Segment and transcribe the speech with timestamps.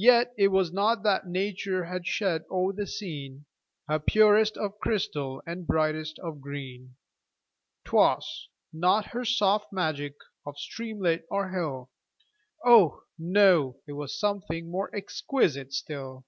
[0.00, 3.44] Yet it was not that nature had shed o'er the scene
[3.88, 6.96] Her purest of crystal and brightest of green;
[7.84, 10.14] 'Twas not her soft magic
[10.46, 11.90] of streamlet or hill,
[12.64, 13.02] Oh!
[13.18, 16.24] no—it was something more exquisite still.